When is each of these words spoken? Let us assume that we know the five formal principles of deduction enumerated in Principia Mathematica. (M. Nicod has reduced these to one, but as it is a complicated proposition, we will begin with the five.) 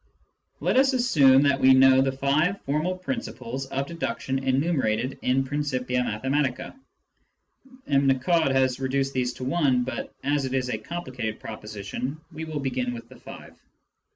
Let 0.61 0.77
us 0.77 0.93
assume 0.93 1.43
that 1.43 1.59
we 1.59 1.75
know 1.75 2.01
the 2.01 2.11
five 2.11 2.59
formal 2.63 2.97
principles 2.97 3.67
of 3.67 3.85
deduction 3.85 4.39
enumerated 4.39 5.19
in 5.21 5.43
Principia 5.43 6.01
Mathematica. 6.01 6.75
(M. 7.85 8.07
Nicod 8.07 8.49
has 8.49 8.79
reduced 8.79 9.13
these 9.13 9.31
to 9.33 9.43
one, 9.43 9.83
but 9.83 10.11
as 10.23 10.45
it 10.45 10.55
is 10.55 10.69
a 10.69 10.79
complicated 10.79 11.39
proposition, 11.39 12.19
we 12.31 12.45
will 12.45 12.59
begin 12.59 12.95
with 12.95 13.09
the 13.09 13.19
five.) 13.19 13.55